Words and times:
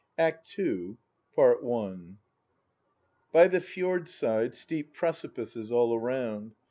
ACT 0.17 0.47
SECOND 0.47 2.17
By 3.31 3.47
the 3.47 3.61
fjord 3.61 4.09
side, 4.09 4.55
steep 4.55 4.95
precipices 4.95 5.71
all 5.71 5.93
around. 5.95 6.55